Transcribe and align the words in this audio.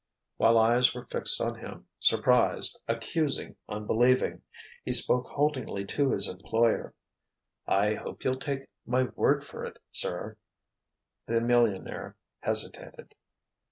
While 0.37 0.57
eyes 0.57 0.95
were 0.95 1.05
fixed 1.05 1.39
on 1.39 1.59
him, 1.59 1.85
surprised, 1.99 2.81
accusing, 2.87 3.55
unbelieving, 3.69 4.41
he 4.83 4.93
spoke 4.93 5.27
haltingly 5.27 5.85
to 5.89 6.09
his 6.09 6.27
employer: 6.27 6.95
"I 7.67 7.93
hope 7.93 8.23
you'll 8.23 8.33
take 8.37 8.67
my 8.83 9.03
word 9.15 9.45
for 9.45 9.63
it, 9.63 9.77
sir." 9.91 10.37
The 11.27 11.39
millionaire 11.39 12.15
hesitated. 12.39 13.13